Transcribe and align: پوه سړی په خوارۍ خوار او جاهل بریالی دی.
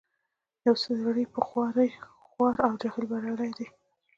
پوه 0.61 0.75
سړی 0.83 1.25
په 1.33 1.39
خوارۍ 1.47 1.89
خوار 2.27 2.55
او 2.67 2.71
جاهل 2.81 3.05
بریالی 3.11 3.51
دی. 3.57 3.67